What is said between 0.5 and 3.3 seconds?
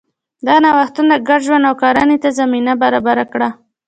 نوښتونه ګډ ژوند او کرنې ته زمینه برابره